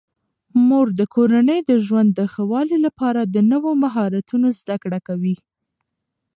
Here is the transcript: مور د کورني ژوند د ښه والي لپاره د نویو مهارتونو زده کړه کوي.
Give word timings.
مور 0.67 0.87
د 0.99 1.01
کورني 1.13 1.59
ژوند 1.85 2.09
د 2.15 2.21
ښه 2.31 2.43
والي 2.51 2.77
لپاره 2.85 3.21
د 3.23 3.35
نویو 3.51 3.71
مهارتونو 3.83 4.47
زده 4.59 4.75
کړه 4.83 4.99
کوي. 5.07 5.35